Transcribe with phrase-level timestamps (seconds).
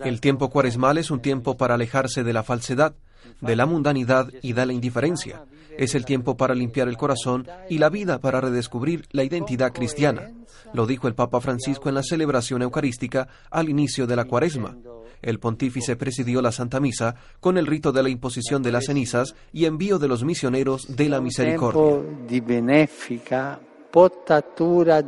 [0.00, 2.94] El tiempo cuaresmal es un tiempo para alejarse de la falsedad,
[3.40, 5.44] de la mundanidad y de la indiferencia.
[5.76, 10.30] Es el tiempo para limpiar el corazón y la vida para redescubrir la identidad cristiana.
[10.72, 14.76] Lo dijo el Papa Francisco en la celebración eucarística al inicio de la cuaresma.
[15.22, 19.34] El pontífice presidió la Santa Misa con el rito de la imposición de las cenizas
[19.52, 22.02] y envío de los misioneros de la misericordia.
[22.26, 23.58] di benefica
[23.90, 25.02] potatura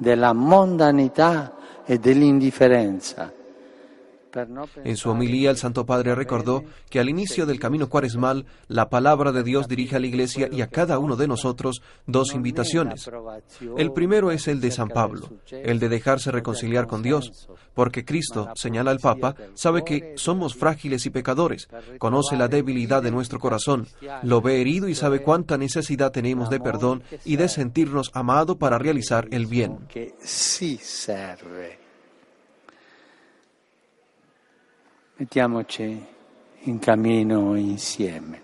[0.00, 1.52] della mondanità
[1.84, 3.30] e dell'indifferenza.
[4.84, 9.32] En su homilía, el Santo Padre recordó que al inicio del camino cuaresmal, la palabra
[9.32, 13.10] de Dios dirige a la Iglesia y a cada uno de nosotros dos invitaciones.
[13.76, 18.48] El primero es el de San Pablo, el de dejarse reconciliar con Dios, porque Cristo,
[18.54, 23.86] señala el Papa, sabe que somos frágiles y pecadores, conoce la debilidad de nuestro corazón,
[24.22, 28.78] lo ve herido y sabe cuánta necesidad tenemos de perdón y de sentirnos amado para
[28.78, 29.78] realizar el bien.
[30.22, 31.89] Sì serve.
[35.20, 36.02] Mettiamoci
[36.60, 38.42] in cammino insieme,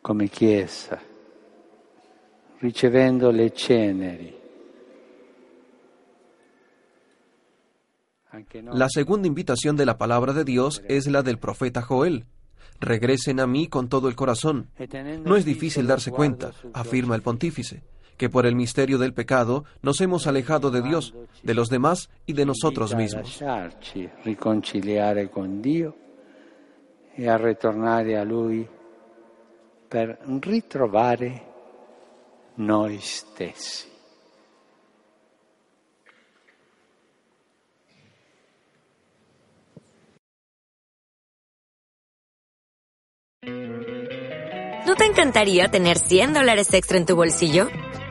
[0.00, 1.00] come Chiesa,
[2.58, 4.40] ricevendo le ceneri.
[8.72, 12.26] La segunda invitación de la palabra de Dios es la del profeta Joel.
[12.80, 14.70] Regresen a mí con todo el corazón.
[15.24, 17.84] No es difícil darse cuenta, afirma el pontífice,
[18.16, 22.32] que por el misterio del pecado nos hemos alejado de Dios, de los demás y
[22.34, 23.42] de nosotros mismos.
[24.24, 25.96] riconciliare con Dio
[27.14, 28.66] e a ritornare a Lui
[29.88, 31.42] per ritrovare
[32.54, 33.90] noi stessi.
[44.86, 47.68] ¿No te encantaría tener 100 dólares extra en tu bolsillo?